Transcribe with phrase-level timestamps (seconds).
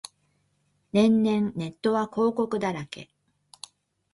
[0.93, 3.11] 年々ネットは広告だらけ